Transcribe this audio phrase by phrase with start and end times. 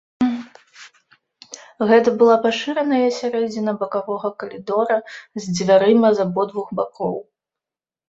[1.91, 7.13] Гэта была пашыраная сярэдзіна бакавога калідора з дзвярыма з абодвух бакоў.